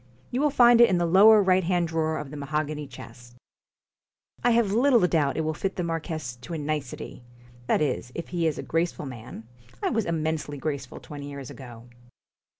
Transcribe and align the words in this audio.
You 0.31 0.41
will 0.41 0.49
find 0.49 0.81
it 0.81 0.89
in 0.89 0.97
the 0.97 1.05
lower 1.05 1.43
right 1.43 1.63
hand 1.63 1.87
drawer 1.89 2.17
of 2.17 2.31
the 2.31 2.35
mahogany 2.35 2.87
chest. 2.87 3.35
I 4.43 4.49
have 4.49 4.71
little 4.71 5.05
doubt 5.07 5.37
it 5.37 5.41
will 5.41 5.53
fit 5.53 5.75
the 5.75 5.83
marquess 5.83 6.37
to 6.37 6.55
a 6.55 6.57
nicety 6.57 7.21
that 7.67 7.83
is, 7.83 8.11
if 8.15 8.29
he 8.29 8.47
is 8.47 8.57
a 8.57 8.63
graceful 8.63 9.05
man 9.05 9.47
I 9.83 9.91
was 9.91 10.05
immensely 10.05 10.57
graceful 10.57 10.99
twenty 11.01 11.29
years 11.29 11.51
ago.' 11.51 11.87